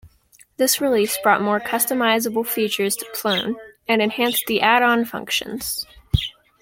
[0.57, 3.55] This release brought more customizable features to Plone,
[3.87, 5.85] and enhanced the add-on functions.